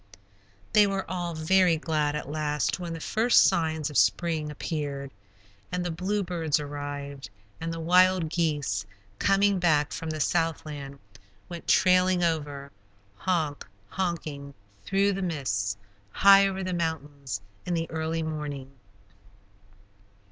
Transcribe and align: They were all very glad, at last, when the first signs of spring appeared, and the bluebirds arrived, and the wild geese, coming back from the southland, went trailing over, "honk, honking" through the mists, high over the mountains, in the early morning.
They 0.73 0.87
were 0.87 1.05
all 1.07 1.35
very 1.35 1.77
glad, 1.77 2.15
at 2.15 2.27
last, 2.27 2.79
when 2.79 2.93
the 2.93 2.99
first 2.99 3.43
signs 3.43 3.87
of 3.91 3.99
spring 3.99 4.49
appeared, 4.49 5.11
and 5.71 5.85
the 5.85 5.91
bluebirds 5.91 6.59
arrived, 6.59 7.29
and 7.59 7.71
the 7.71 7.79
wild 7.79 8.27
geese, 8.27 8.83
coming 9.19 9.59
back 9.59 9.93
from 9.93 10.09
the 10.09 10.19
southland, 10.19 10.97
went 11.49 11.67
trailing 11.67 12.23
over, 12.23 12.71
"honk, 13.15 13.63
honking" 13.89 14.55
through 14.85 15.13
the 15.13 15.21
mists, 15.21 15.77
high 16.09 16.47
over 16.47 16.63
the 16.63 16.73
mountains, 16.73 17.39
in 17.67 17.75
the 17.75 17.87
early 17.91 18.23
morning. 18.23 18.71